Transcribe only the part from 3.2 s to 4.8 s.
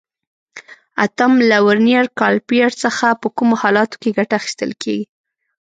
په کومو حالاتو کې ګټه اخیستل